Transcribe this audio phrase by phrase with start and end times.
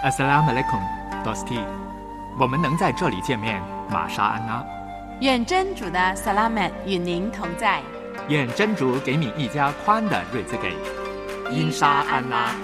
[0.00, 0.80] Assalamu alaikum,
[1.24, 1.58] Dosti。
[2.38, 3.60] 我们能在这里见面，
[3.90, 4.64] 玛莎安娜。
[5.20, 7.82] 愿真主的萨拉曼与您同在。
[8.28, 10.72] 愿真主给你一家宽的瑞兹给。
[11.50, 12.54] 因沙安拉。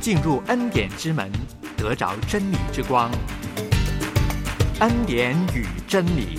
[0.00, 1.30] 进入恩典之门，
[1.76, 3.08] 得着真理之光。
[4.80, 6.36] 恩典与真理。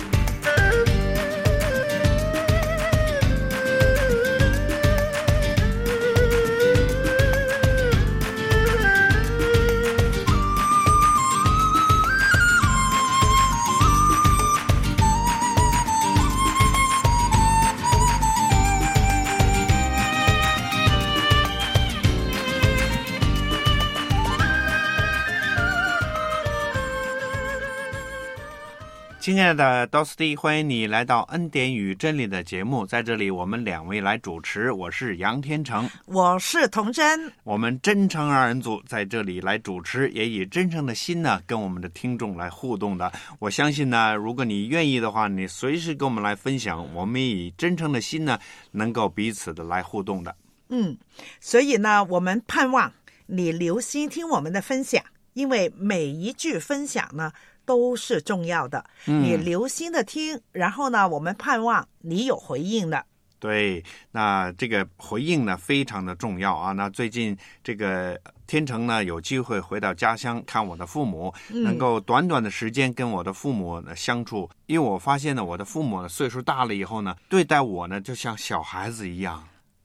[29.22, 32.84] 亲爱的 d o s t y 欢迎你来到《恩典与真理》的节目。
[32.84, 37.32] 在这里，我们两位来主持，我是杨天成，我是童真。
[37.44, 43.12] 我们真诚二人组在这里来主持，也以真诚的心呢，跟我们的听众来互动的。
[43.38, 48.36] 我相信呢，如果你愿意的话，你随时跟我们来分享，我们以真诚的心呢，
[48.72, 50.34] 能够彼此的来互动的。
[50.70, 50.98] 嗯，
[51.38, 52.92] 所以呢，我们盼望
[53.26, 55.00] 你留心听我们的分享，
[55.34, 57.32] 因为每一句分享呢。
[57.72, 63.02] 都是重要的，你留心的听，然后呢，我们盼望你有回应的。
[63.38, 66.72] 对，那这个回应呢，非常的重要啊。
[66.72, 79.42] 那最近这个天成呢，有机会回到家乡看我的父母，能够短短的时间跟我的父母相处，因为我发现呢，我的父母呢岁数大了以后呢，对待我呢，就像小孩子一样。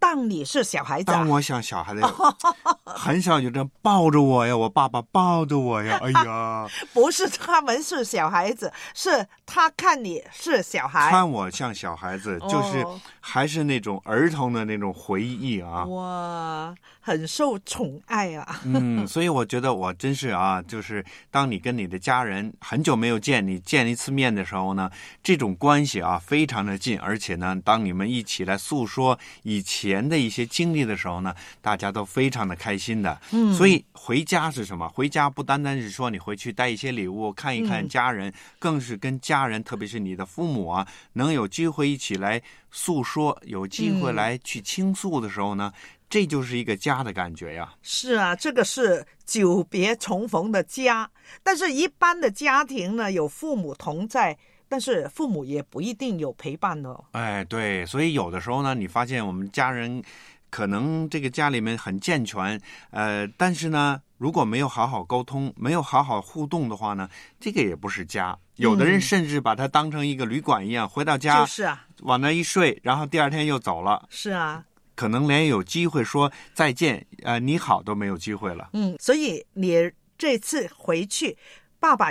[0.07, 2.01] 当你是小孩子，当我像小孩子，
[2.85, 12.87] 很小就这样抱着我呀，我爸爸抱着我呀， 哎呀，不是他们是小孩子，是他看你是小孩，看我像小孩子，就是
[13.19, 24.89] 还是那种儿童的那种回忆啊，哇，很受宠爱啊，嗯，所以我觉得我真是啊，就是当你跟你的家人很久没有见，你见一次面的时候呢，
[25.21, 29.96] 这种关系啊非常的近，而且呢，当你们一起来诉说以前。
[29.97, 33.19] 前的一些经历的时候呢，大家都非常的开心的。
[33.31, 34.87] 嗯，所以回家是什么？
[34.89, 45.73] 回家不单单是说你回去带一些礼物，看一看家人，更是跟家人，特别是你的父母啊，能有机会一起来诉说，有机会来去倾诉的时候呢，
[46.07, 47.73] 这就是一个家的感觉呀。
[47.81, 51.09] 是啊，这个是久别重逢的家。
[51.41, 54.37] 但是，一般的家庭呢，有父母同在。
[54.69, 57.03] 但是父母也不一定有陪伴的。
[57.11, 60.03] 哎，对，所以有的时候呢，你发现我们家人
[60.49, 62.59] 可能这个家里面很健全，
[62.91, 68.37] 呃，但是呢，如果没有好好沟通，没有好好互动的话呢，这个也不是家。
[68.55, 74.07] 有的人甚至把它当成一个旅馆一样，回到家就是啊，往那一睡，然后第二天又走了。
[74.09, 78.69] 是啊，可能连有机会说再见，呃，你好都没有机会了。
[78.73, 81.37] 嗯，所以你这次回去，
[81.79, 82.09] 爸爸。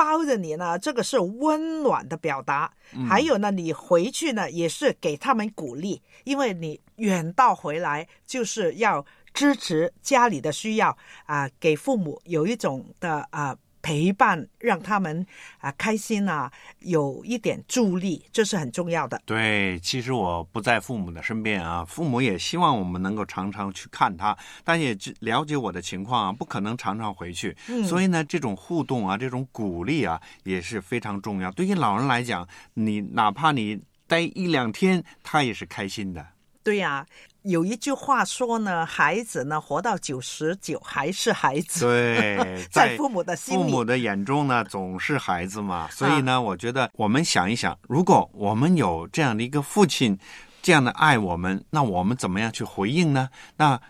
[0.00, 2.72] 包着你呢，这个是温暖的表达。
[3.06, 10.96] 还有呢，你回去呢也是给他们鼓励，因为你远道回来就是要支持家里的需要
[11.26, 13.54] 啊，给父母有一种的啊。
[13.82, 15.26] 陪伴让他们
[15.58, 19.20] 啊开心啊，有一点助力，这是很重要的。
[19.24, 27.56] 对，其实我不在父母的身边啊，父母也希望我们能够常常去看他，但也了解我的情况啊，不可能常常回去。
[27.68, 31.50] 嗯，所以呢，这种互动啊，这种鼓励啊，也是非常重要。
[31.52, 36.26] 对于老人来讲，你哪怕你待一两天，他也是开心的。
[36.70, 37.04] 对呀。
[37.42, 41.86] 有一句话说呢，孩子呢活到九十九还是孩子。
[41.86, 45.88] 对， 在父母的心父母的眼中呢，总是孩子嘛。
[45.90, 50.16] 所以呢，我觉得我们想一想，如果我们有这样的一个父亲，
[50.60, 53.30] 这样的爱我们，那我们怎么样去回应呢？
[53.56, 53.80] 那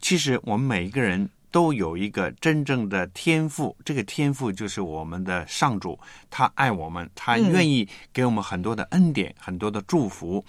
[0.00, 5.96] 其实我们每一个人都有一个真正的天赋，这个天赋就是我们的上主，
[6.28, 10.44] 他爱我们，他愿意给我们很多的恩典，很多的祝福。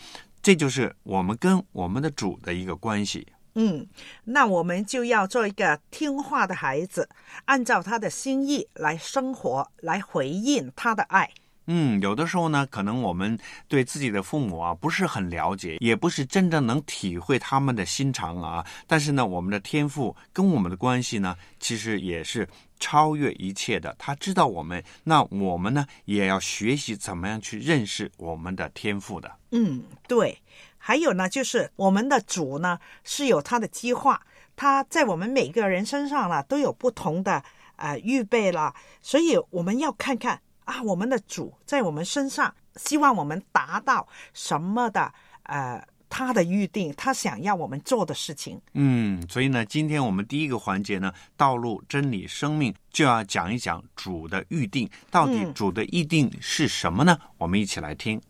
[0.47, 3.27] 这就是我们跟我们的主的一个关系。
[3.55, 3.85] 嗯，
[4.23, 7.09] 那我们就要做一个听话的孩子，
[7.43, 11.29] 按照他的心意来生活，来回应他的爱。
[11.67, 13.37] 嗯，有的时候呢，可能我们
[13.67, 18.65] 对自己的父母啊不是很了解，也不是真正能体会他们的心肠啊。
[18.87, 22.47] 但是呢，我们的天赋跟我们的关系呢，其实也是
[22.79, 23.93] 超越一切的。
[23.99, 29.29] 他知道我们，那我们呢，也要学习怎么样去认识我们的天赋的。
[29.51, 30.37] 嗯，对。
[30.77, 34.21] 还有呢，就是我们的主呢是有他的计划，
[34.55, 37.43] 他在我们每个人身上呢都有不同的
[37.75, 40.39] 呃预备了，所以我们要看看。
[40.67, 48.59] 啊，我们的主在我们身上，希望我们达到什么的呃他的预定，他想要我们做的事情。
[48.73, 54.89] 嗯，所以呢，今天我们第一个环节呢，道路、真理、生命，就要讲一讲主的预定。
[55.09, 57.17] 到底嗯主的预定是什么呢？
[57.37, 58.21] 我们一起来听。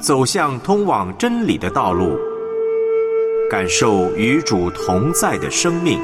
[0.00, 2.18] 走向通往真理的道路，
[3.52, 6.00] 感受与主同在的生命。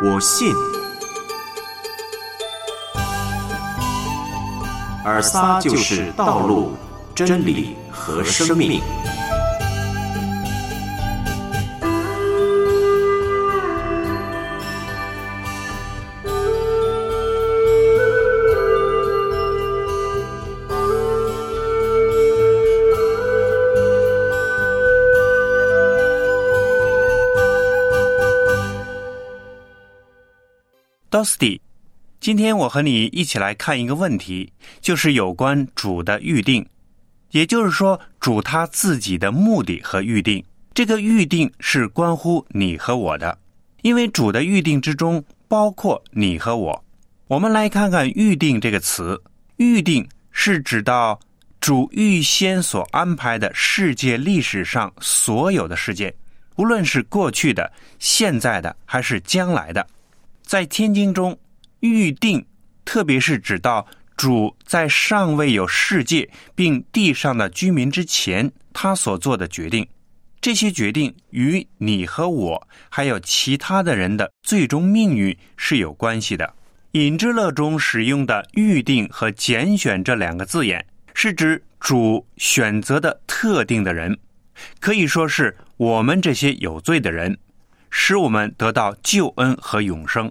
[0.00, 0.54] 我信。
[5.04, 6.76] 尔撒就是道路、
[7.12, 8.80] 真理和生命。
[31.40, 31.58] D，
[32.20, 34.52] 今天我和你一起来看一个问题，
[34.82, 36.66] 就是有关主的预定，
[37.30, 40.44] 也就是说主他自己的目的和预定。
[40.74, 43.38] 这个预定是关乎你和我的，
[43.80, 46.84] 因为主的预定之中包括你和我。
[47.26, 49.18] 我们来看看“预定”这个词
[49.56, 51.18] ，“预定”是指到
[51.58, 56.14] 主预先所安排的世界历史上所有的事件，
[56.56, 59.86] 无论是过去的、现在的还是将来的。
[60.50, 61.38] 在天经中，
[61.78, 62.44] 预定
[62.84, 63.86] 特别是指到
[64.16, 69.86] 主在尚未有世界并地上的居民之前，他所做的决定。
[70.40, 76.52] 这些决定与你和我还有其他的人的最终命运是有关系的。
[76.90, 84.18] 引之乐中使用的“预定”和“拣选”这两个字眼，是指主选择的特定的人，
[84.80, 87.38] 可以说是我们这些有罪的人，
[87.88, 90.28] 使我们得到救恩和永生。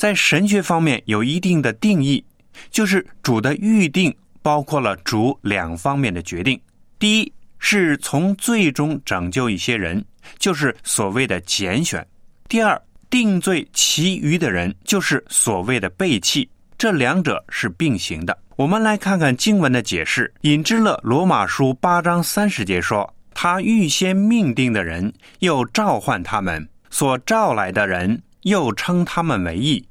[0.00, 2.24] 在神学方面有一定的定义，
[2.70, 6.58] 就是主的预定包括了主两方面的决定。
[6.98, 10.02] 第一是从最终拯救一些人，
[10.38, 12.00] 就是所谓的拣选；
[12.48, 12.80] 第二，
[13.10, 16.48] 定罪其余的人，就是所谓的背弃。
[16.78, 18.38] 这两者是并行的。
[18.56, 20.32] 我们来看看经文的解释。
[20.40, 26.58] 引之了罗马书八章三十节说：“他预先命定的人，又召唤他们；
[26.88, 29.84] 所召来的人，又称他们为义。”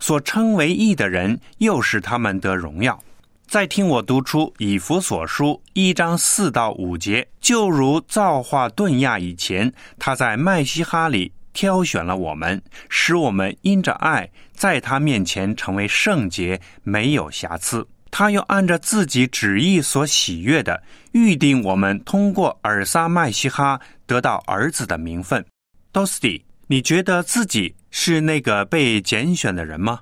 [0.00, 2.98] 所称为义的人，又使他们得荣耀。
[3.46, 17.86] 再听我读出以弗所书一章四到五节，就如造化顿亚以前，他在麦西哈里挑选了我们，使我们因着爱，在他面前成为圣洁，没有瑕疵。
[18.10, 20.82] 他又按着自己旨意所喜悦的，
[21.12, 25.44] 预定我们通过尔撒麦西哈得到儿子的名分。
[25.92, 30.00] Dosti，你觉得自己是那个被拣选的人吗？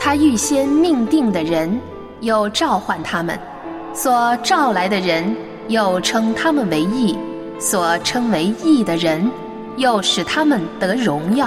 [0.00, 1.78] 他预先命定的人，
[2.22, 3.36] 又召唤他们；
[3.92, 5.36] 所召来的人，
[5.68, 7.14] 又称他们为义；
[7.60, 9.30] 所称为义的人，
[9.76, 11.46] 又使他们得荣耀。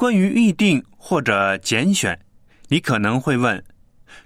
[0.00, 2.18] 关于预定或者拣选，
[2.68, 3.62] 你可能会问：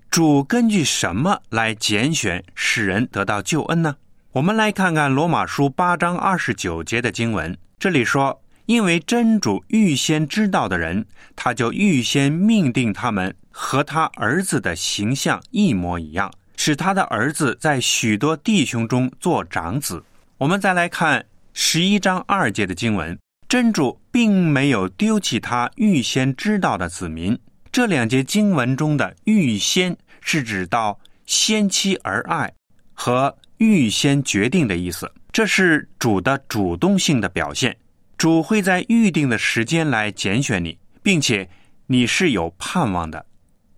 [0.08, 3.96] 主根据什么来拣选使人得到救恩呢？
[4.30, 20.04] 我们来看看罗马书八章二十九节的经文，这里说：“因为真主预先知道的人，他就预先命定他们和他儿子的形象一模一样，使他的儿子在许多弟兄中做长子。”
[20.38, 23.18] 我们再来看十一章二节的经文。
[23.48, 27.38] 真主并没有丢弃他预先知道的子民。
[27.70, 32.52] 这两节经文中的“预先”是指到先期而爱
[32.92, 37.76] 和预先决定的意思，这是主的主动性的表现。
[38.16, 41.48] 主会在预定的时间来拣选你，并且
[41.86, 43.26] 你是有盼望的，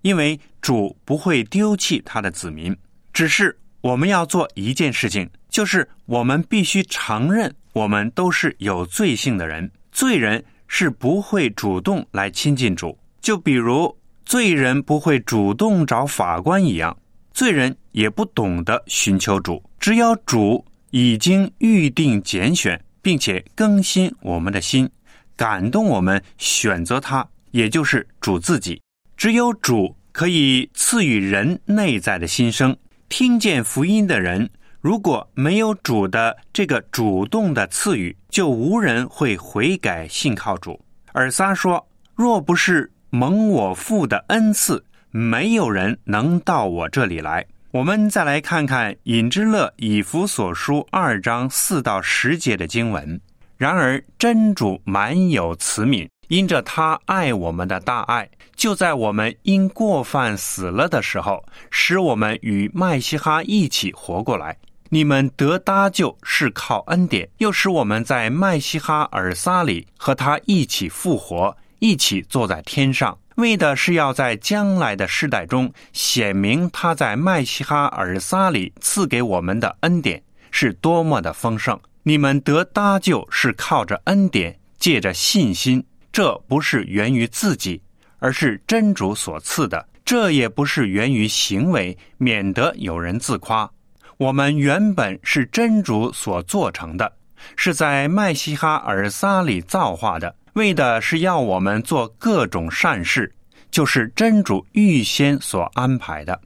[0.03, 2.77] 因为主不会丢弃他的子民。
[3.13, 7.55] 只是我们要做一件事情，就是我们必须承认。
[7.77, 16.97] 我们都是有罪性的人，罪人是不会主动来亲近主，就比如罪人不会主动找法官一样，
[17.35, 19.63] 罪人也不懂得寻求主。
[19.79, 24.89] 只要主已经预定拣选，并且更新我们的心，
[25.37, 28.81] 感动我们选择他，也就是主自己。
[29.19, 32.75] 只有主可以赐予人内在的心声，
[33.11, 34.49] 听见福音的人。
[34.87, 40.81] 如果没有主的这个主动的赐予，就无人会悔改信靠主。
[41.13, 53.21] 尔撒说：“若不是蒙我父的恩赐，没有人能到我这里来。”我们再来看看尹之乐以弗所书二章四到十节的经文。
[53.57, 64.57] 然而真主满有慈悯，因着他爱我们的大爱，就在我们因过犯死了的时候，使我们与麦西哈一起活过来。
[64.89, 73.17] 你们得搭救是靠恩典，又使我们在麦西哈尔撒里和他一起复活，一起坐在天上。
[73.37, 81.79] 为的是要在将来的世代中显明他在麦西哈尔撒里赐给我们的恩典是多么的丰盛。
[82.03, 85.85] 你们得搭救是靠着恩典，借着信心。
[86.13, 87.83] 这不是源于自己，
[88.21, 89.87] 而是真主所赐的。
[90.03, 93.69] 这也不是源于行为，免得有人自夸。
[94.19, 97.13] 我们原本是真主所做成的，
[97.55, 100.35] 是在麦西哈尔撒里造化的。
[100.55, 103.31] 为的是要我们做各种善事，
[103.71, 106.41] 就是真主预先所安排的。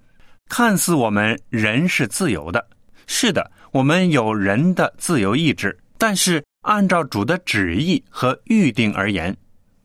[0.48, 2.66] 看似我们人是自由的，
[3.06, 5.78] 是的，我们有人的自由意志。
[5.96, 9.36] 但是按照主的旨意和预定而言，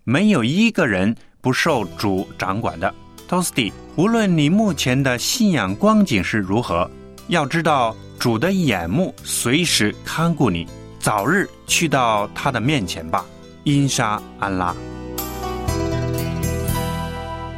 [0.04, 2.92] 没有一个人不受主掌管的。
[3.28, 6.90] 托斯蒂，无论你目前的信仰光景是如何，
[7.28, 10.68] 要知道主的眼目随时看顾你，
[11.00, 13.26] 早日去到他的面前吧。
[13.64, 14.76] 因沙安拉。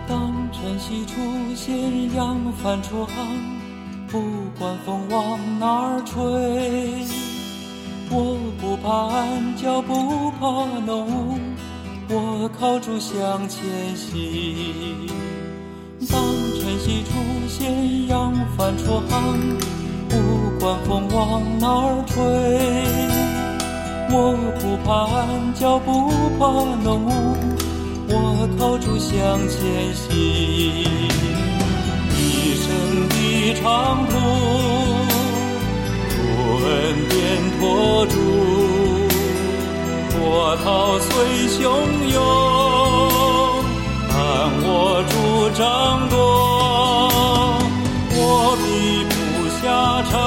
[0.08, 1.22] 当晨曦出
[1.54, 3.16] 现，扬帆出航，
[4.08, 4.22] 不
[4.58, 6.24] 管风往哪儿吹，
[8.10, 11.38] 我不怕暗，脚不怕浓雾，
[12.08, 13.62] 我靠主向前
[13.98, 15.10] 行。
[16.12, 16.20] 当
[16.60, 17.10] 晨曦出
[17.48, 19.38] 现，扬帆出航，
[20.10, 20.16] 不
[20.60, 22.16] 管风往哪儿吹。
[24.10, 26.10] 我不怕暗，脚不
[26.40, 26.42] 怕
[26.84, 27.10] 浓雾，
[28.10, 29.16] 我靠主向
[29.50, 29.58] 前
[29.94, 30.08] 行。
[32.16, 32.22] 一
[32.56, 32.66] 生
[33.10, 33.14] 的
[33.62, 33.66] 长
[34.08, 34.16] 路，
[36.10, 36.16] 主
[36.66, 36.68] 恩
[37.10, 37.16] 典
[37.60, 37.62] 托
[38.08, 38.16] 住，
[40.12, 40.18] 波
[40.64, 40.66] 涛
[41.00, 41.08] 虽
[41.50, 41.62] 汹
[42.14, 42.18] 涌，
[44.64, 45.14] 我主
[45.56, 45.64] 争
[46.10, 46.16] 夺，
[48.12, 48.22] 我
[48.58, 48.66] 必
[49.10, 49.14] 不
[49.62, 49.66] 下
[50.10, 50.18] 城，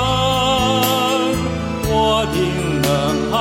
[1.91, 1.95] 我
[2.33, 2.39] 定
[2.83, 2.89] 能
[3.31, 3.35] 看。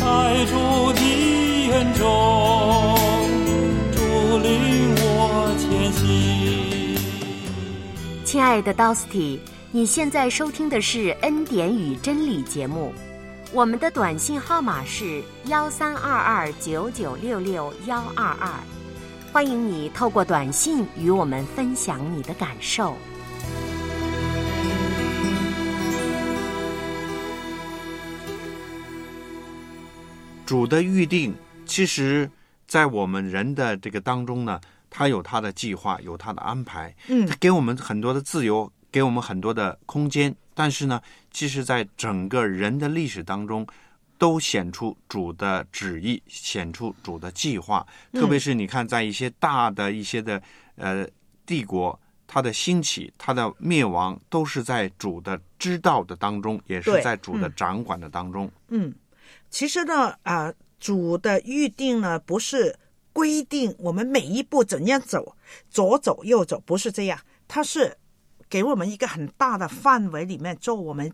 [0.00, 0.02] 在
[0.46, 0.52] 主
[0.94, 1.00] 的
[1.68, 2.02] 眼中，
[3.92, 3.98] 主
[4.38, 4.48] 领
[4.96, 5.04] 我
[5.58, 5.98] 前行。
[8.24, 9.38] 亲爱的 Dusty，
[9.70, 12.94] 你现在收听的是恩典与真理节目。
[13.52, 18.48] 我们的短信号码是幺三二二九九六六幺二二，
[19.32, 22.96] 欢迎你透过短信与我们分享你的感受。
[30.46, 31.34] 主的预定，
[31.66, 32.30] 其实，
[32.68, 36.94] 在我们人的这个当中呢，他有他的计划，有他的安排。
[37.08, 40.36] 嗯，他给我们很多的自由，给我们很多的空间。
[40.60, 41.00] 但是呢，
[41.30, 43.66] 其实，在整个人的历史当中，
[44.18, 47.86] 都显出主的旨意，显出主的计划。
[48.12, 50.42] 特别是你看，在一些大的一些的
[50.76, 51.08] 呃
[51.46, 58.50] 帝国，它的兴起，它的灭亡，都是在主的知道的当中，也是在主的掌管的当中。
[58.68, 58.94] 嗯。
[59.48, 62.78] 其实呢，啊，主的预定呢，不是
[63.14, 65.34] 规定我们每一步怎样走，
[65.70, 67.18] 左走右走，不是这样。
[67.48, 67.96] 它是
[68.50, 71.10] 给我们一个很大的范围里面做我们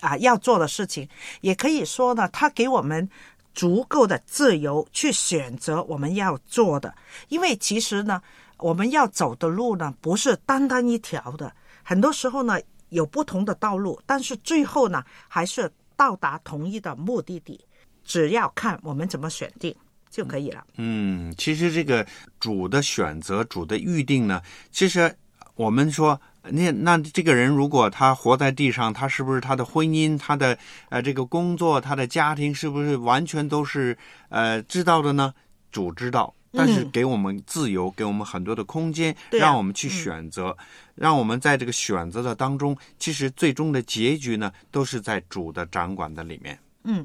[0.00, 1.08] 啊要做的事情，
[1.40, 3.08] 也可以说呢，他给我们
[3.54, 6.94] 足够的自由去选择我们要做的。
[7.28, 8.20] 因为其实呢，
[8.58, 11.50] 我们要走的路呢，不是单单一条的，
[11.82, 15.72] 很多时候呢有不同的道路，但是最后呢还是。
[15.98, 17.58] 到达同一的目的地，
[18.04, 19.74] 只要看我们怎么选定
[20.10, 20.62] 就可以了。
[20.76, 22.06] 嗯，其实这个
[22.38, 25.16] 主的选择、主的预定呢，其实
[25.56, 30.56] 我们说，那那这个人如果他活在地上，他是不是他的婚姻、他的
[30.90, 33.96] 呃这个工作、他的家庭，是不是完全都是
[34.28, 35.34] 呃知道的呢？
[35.72, 36.32] 主知道。
[36.52, 40.56] 但是给我们自由，给我们很多的空间，让我们去选择，
[40.94, 46.58] 让我们在这个选择的当中，其实最终的结局呢，都是在主的掌管的里面。
[46.84, 47.04] 嗯，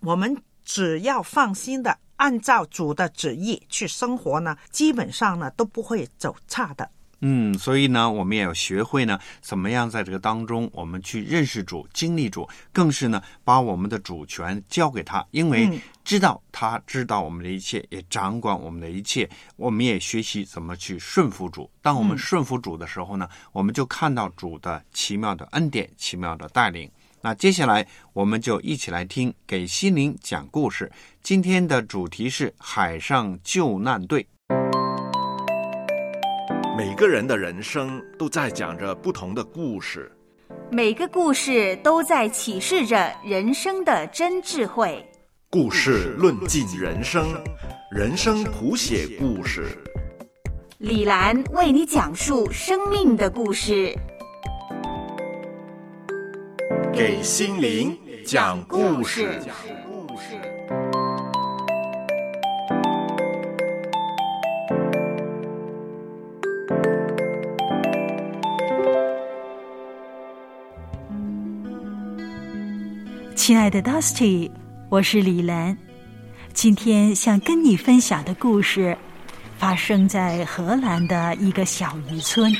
[0.00, 6.88] 我们只要放心的按照主的旨意去生活呢，基本上呢都不会走差的。
[7.20, 19.28] 嗯，所以呢，我们也要学会呢，怎么样在这个当中，我们去认识主、经历主，更是呢，把我们的主权交给他，因为知道他知道我们的一切，也掌管我们的一切。
[19.56, 21.70] 我们也学习怎么去顺服主。
[21.80, 26.90] 当我们顺服主的时候呢，我们就看到主的奇妙的恩典、奇妙的带领。
[27.22, 30.92] 那接下来我们就一起来听给心灵讲故事。
[31.22, 34.26] 今天的主题是海上救难队。
[36.76, 40.10] 每个人的人生都在讲着不同的故事，
[40.72, 45.08] 每个故事都在启示着人生的真智慧。
[45.50, 47.28] 故事论尽人生，
[47.92, 49.68] 人生谱写故事。
[50.78, 53.96] 李兰为你讲述生命的故事，
[56.92, 59.40] 给心灵讲故事。
[73.46, 74.50] 亲爱的 Dusty，
[74.88, 75.76] 我是李兰。
[76.54, 78.96] 今天想跟你分享的故事，
[79.58, 82.50] 发生在荷兰的一个小渔村。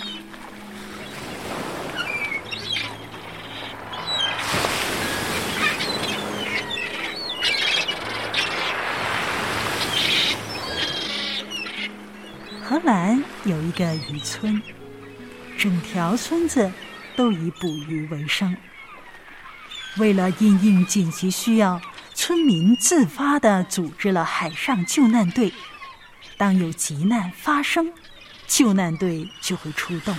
[12.63, 14.61] 荷兰有一个渔村，
[15.57, 16.71] 整条村子
[17.17, 18.55] 都以捕鱼为生。
[19.97, 21.81] 为了应应紧急需要，
[22.15, 25.53] 村民自发地组织了海上救难队。
[26.37, 27.93] 当有急难发生，
[28.49, 30.17] 救难队就会出动。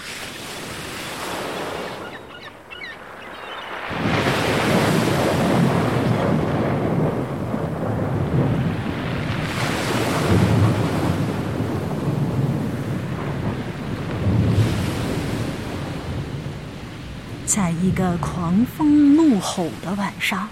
[17.45, 20.49] 在一个狂风怒吼的晚上，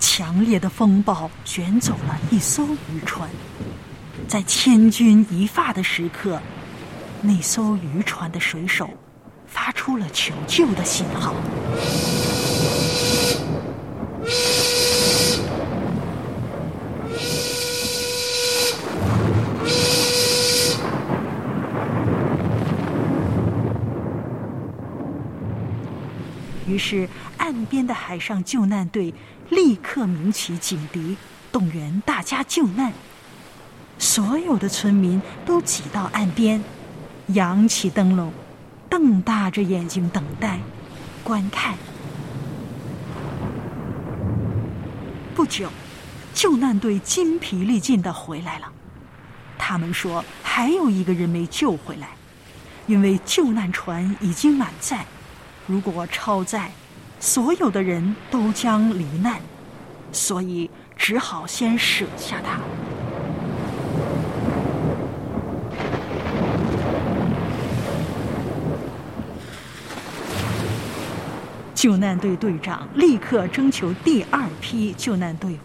[0.00, 3.28] 强烈的风暴卷走了一艘渔船。
[4.26, 6.40] 在千钧一发的时刻，
[7.20, 8.88] 那艘渔船的水手
[9.46, 11.34] 发出了求救的信号。
[26.78, 29.12] 是，岸边的海上救难队
[29.50, 31.16] 立刻鸣起警笛，
[31.50, 32.92] 动员大家救难。
[33.98, 36.62] 所有的村民都挤到岸边，
[37.28, 38.32] 扬起灯笼，
[38.88, 40.60] 瞪大着眼睛等待、
[41.24, 41.74] 观看。
[45.34, 45.68] 不久，
[46.32, 48.72] 救难队筋疲力尽的回来了。
[49.58, 52.10] 他们说，还有一个人没救回来，
[52.86, 55.04] 因为救难船已经满载。
[55.68, 56.70] 如果超载，
[57.20, 59.38] 所有的人都将罹难，
[60.12, 62.58] 所以只好先舍下他。
[71.74, 75.58] 救难队队长立刻征求第二批救难队伍。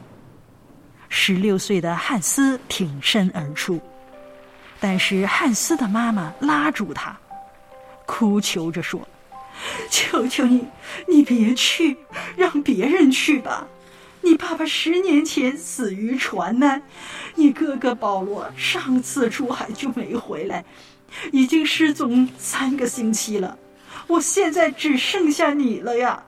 [1.08, 3.80] 十六岁的汉斯挺身而出，
[4.82, 7.18] 但是汉斯的妈妈拉住他，
[8.06, 9.00] 哭求着说。
[9.90, 10.68] 求求你，
[11.08, 11.98] 你别去，
[12.36, 13.68] 让别人去吧。
[14.22, 16.82] 你爸爸十年前死于船难，
[17.36, 20.64] 你哥哥保罗上次出海就没回来，
[21.32, 23.58] 已经失踪三个星期了。
[24.08, 26.24] 我现在只剩下你了呀。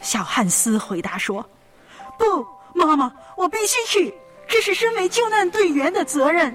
[0.00, 1.48] 小汉斯回答说
[2.18, 4.14] ：“不，妈妈，我必须去，
[4.48, 6.52] 这是身为救难队员的责任。”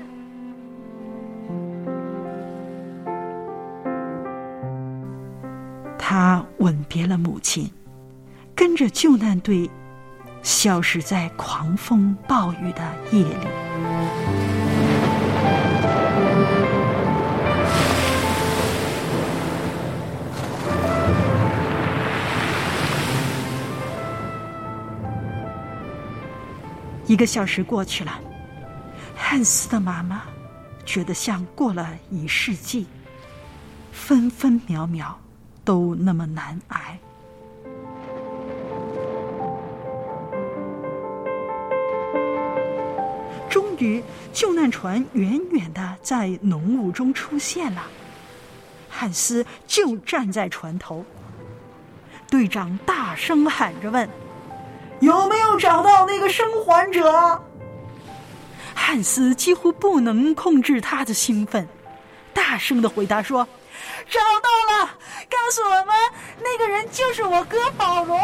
[6.18, 7.70] 他吻别了母亲，
[8.56, 9.70] 跟着救难队
[10.42, 13.48] 消失在狂风暴雨的夜里。
[27.08, 28.18] 一个小时过去了，
[29.18, 30.22] 汉斯的妈妈
[30.86, 32.88] 觉得像过了一世纪，
[33.92, 35.20] 分分秒秒。
[35.66, 37.00] 都那么难挨。
[43.50, 44.02] 终于，
[44.32, 47.84] 救难船远远的在浓雾中出现了。
[48.90, 51.04] 汉斯就站在船头，
[52.30, 54.08] 队长大声喊着问
[55.02, 57.42] ：“有没有找到那个生还者？”
[58.76, 61.68] 汉斯几乎不能控制他的兴奋，
[62.34, 63.48] 大声的回答说。
[64.10, 64.65] 找到！
[65.46, 65.96] 告诉我们，
[66.40, 68.18] 那个人就是我哥保罗。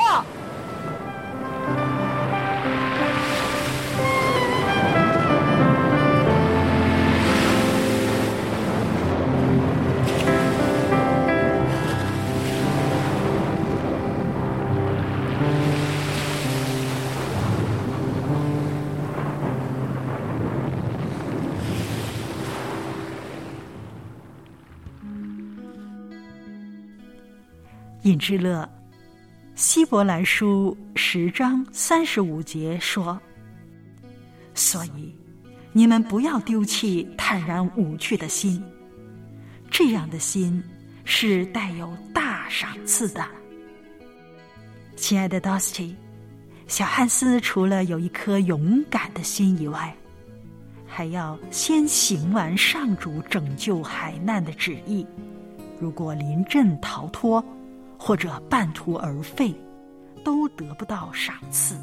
[28.04, 28.68] 尹之乐，
[29.54, 33.20] 希伯来书十章三十五节说
[34.56, 35.16] ：“所以
[35.72, 38.64] 你们不要丢弃坦然无惧的心，
[39.70, 40.64] 这样的心
[41.06, 43.24] 是带有大赏赐的。”
[44.98, 45.94] 亲爱的 Dusty，
[46.66, 49.96] 小汉斯除了有一颗勇敢的心以外，
[50.88, 55.06] 还要先行完上主拯救海难的旨意。
[55.80, 57.44] 如果临阵逃脱，
[58.04, 59.54] 或者半途而废，
[60.24, 61.76] 都得不到赏赐。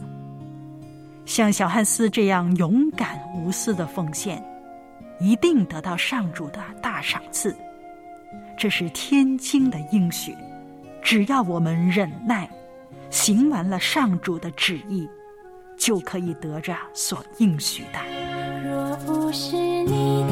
[1.24, 4.44] 像小汉斯这样勇敢无私的奉献，
[5.20, 7.56] 一定得到上主的大赏赐。
[8.56, 10.34] 这是天经的应许。
[11.00, 12.50] 只要我们忍耐，
[13.10, 15.08] 行完了上主的旨意，
[15.76, 18.68] 就可以得着所应许的。
[18.68, 20.24] 若不是你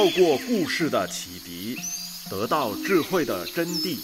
[0.00, 1.76] 透过故事的启迪，
[2.30, 3.98] 得到智慧的真谛。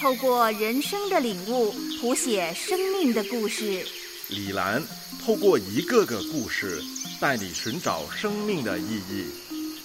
[0.00, 3.86] 透过人生的领悟，谱写生命的故事。
[4.30, 4.82] 李兰
[5.22, 6.82] 透过一个个故事，
[7.20, 9.26] 带你寻找生命的意义，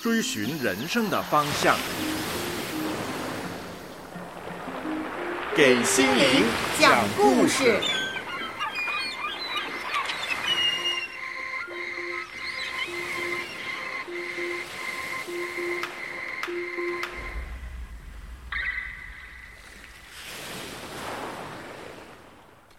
[0.02, 1.78] 追寻人生的方向。
[5.58, 6.46] 给心灵
[6.80, 7.82] 讲故事。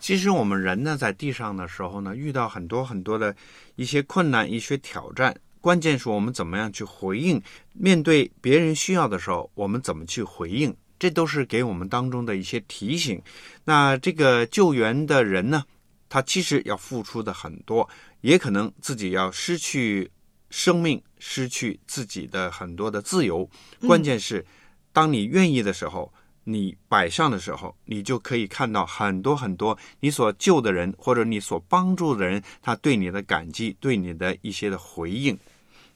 [0.04, 3.34] 其实我们人呢，在地上的时候呢，遇到很多很多的
[3.76, 5.34] 一些困难、一些挑战。
[5.62, 7.40] 关键是我们怎么样去回应，
[7.72, 13.18] 面对别人需要的时候，我们怎么去回应，这都是给我们当中的一些提醒。
[13.64, 15.64] 那这个救援的人呢，
[16.10, 17.88] 他其实要付出的很多，
[18.20, 20.10] 也可能自己要失去
[20.50, 23.48] 生命，失去自己的很多的自由。
[23.86, 24.44] 关键是，
[24.92, 26.12] 当你愿意的时候。
[26.44, 35.36] 你摆上的时候，你就可以看到很多很多你所救的人或者你所帮助的人，他对你的感激，对你的一些的回应。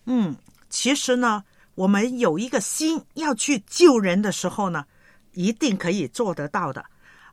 [0.06, 0.34] 嗯，
[0.70, 4.84] 其实呢，我们有一个心要去救人的时候呢，
[5.32, 6.84] 一定可以做得到的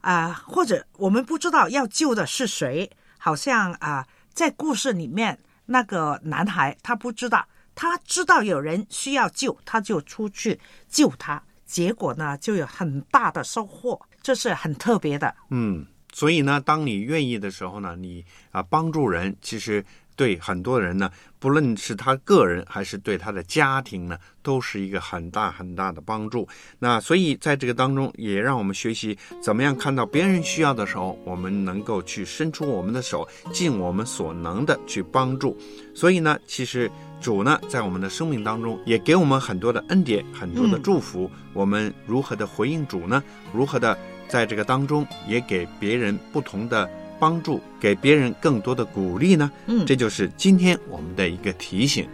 [0.01, 11.41] 啊、或者我们不知道要救的是谁，好像啊、在故事里面那个男孩他不知道，他知道有人需要救，他就出去救他。
[11.75, 15.35] 结果呢，就有很大的收获，这是很特别的。
[15.49, 19.83] 嗯，所以呢，当你愿意的时候呢，你啊帮助人，其实
[20.15, 26.47] 对很多人呢，不论是他个人还是对他的家庭呢，都是一个很大很大的帮助。
[26.79, 35.57] 那所以在这个当中，也让我们学习怎么样看到别人需要的时候，我们能够去伸出我们的手，尽我们所能的去帮助。
[35.93, 36.89] 所以呢，其实。
[37.25, 41.23] 主呢，在我们的生命当中也给我们很多的恩典，很多的祝福。
[41.23, 43.23] 嗯、我们如何的回应主呢？
[43.51, 46.87] 如何的在这个当中也给别人不同的
[47.19, 49.51] 帮助，给别人更多的鼓励呢？
[49.65, 52.07] 嗯这就是今天我们的一个提醒。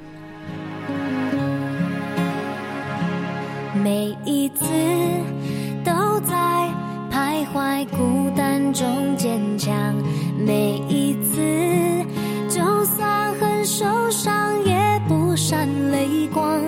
[3.84, 4.64] 每一次
[5.84, 6.70] 都在
[7.12, 9.94] 徘徊孤单中坚强，
[10.38, 11.36] 每一次
[12.48, 13.31] 就算很
[13.74, 16.62] 受伤也不闪泪光。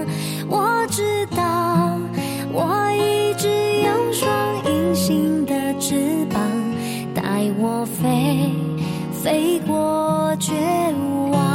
[0.47, 1.99] 我知道，
[2.49, 3.49] 我一直
[3.81, 4.31] 有双
[4.65, 6.41] 隐形的翅膀，
[7.13, 8.49] 带我飞，
[9.11, 10.53] 飞过绝
[11.29, 11.52] 望。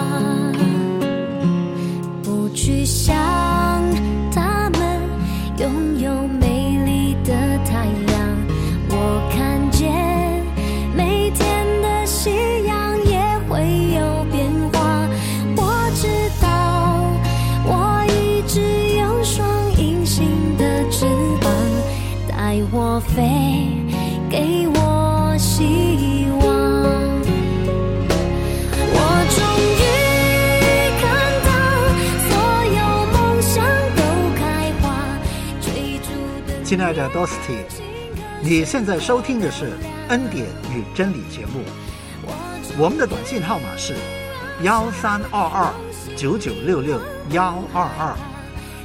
[36.78, 37.56] 亲爱的 Dosty，
[38.40, 39.64] 你现在收听的是
[40.10, 41.64] 《恩典与真理》节目，
[42.78, 43.96] 我们的短信号码是
[44.62, 45.74] 幺三二二
[46.16, 48.16] 九九六六幺二二，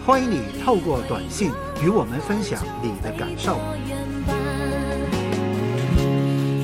[0.04, 1.52] 欢迎你透过短信
[1.84, 3.60] 与我们分享你的感受。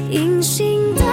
[0.10, 1.04] 隐形的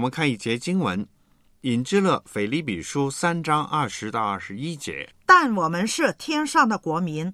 [0.00, 1.06] 们看一节经文，
[1.60, 5.08] 引致了腓利比书三章二十到二十一节。
[5.26, 7.32] 但我们是天上的国民，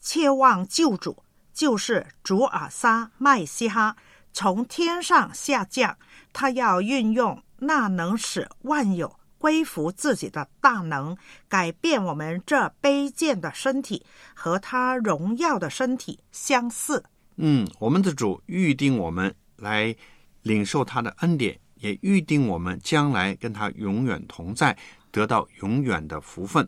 [0.00, 3.96] 切望救主，就是主尔撒麦西哈
[4.32, 5.98] 从天上下降，
[6.32, 11.16] 他要运用那能使万有归服自己的大能，
[11.48, 17.04] 改变我们这卑贱的身体，和他荣耀的身体相似。
[17.36, 19.94] 嗯，我们的主预定我们来
[20.42, 24.74] 领受他的恩典，也预定我们将来跟他永远同在，
[25.10, 26.66] 得到永远的福分。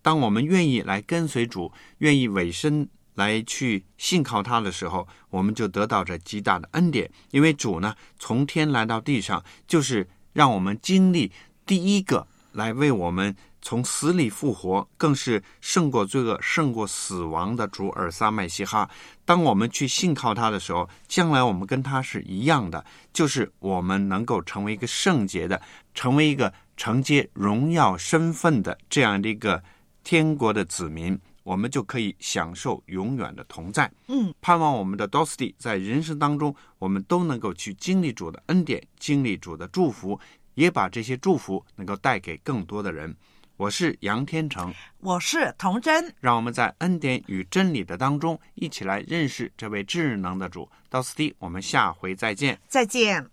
[0.00, 7.10] 当我们愿意来跟随主，愿意委身来去信靠他的时候，我们就得到这极大的恩典。
[7.30, 11.30] 因为主呢，从天来到地上，就是让我们经历
[11.66, 18.88] 第一个来为我们从死里复活，更是胜过罪恶、胜过死亡的主尔撒麦西哈。
[19.24, 25.62] 当我们去信靠他的时候，将来我们跟他是一样的，就是我们能够成为一个圣洁的，
[25.94, 29.64] 成为一个承接荣耀身份的这样的一个
[30.04, 33.90] 天国的子民，我们就可以享受永远的同在。
[34.08, 40.20] 嗯，盼望我们的 Dosty 在人生当中，我们都能够去经历主的恩典，经历主的祝福，
[40.52, 43.16] 也把这些祝福能够带给更多的人。
[43.56, 50.68] 我是杨天成，我是童真，让我们在恩典与真理的当中，一起来认识这位智能的主。
[50.90, 52.58] Dosty，我们下回再见。
[52.66, 53.24] 再见。